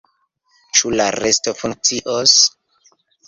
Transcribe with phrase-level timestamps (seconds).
[0.77, 2.35] Ĉu la resto funkcios?